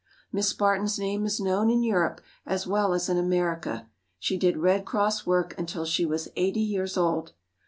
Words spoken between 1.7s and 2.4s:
Europe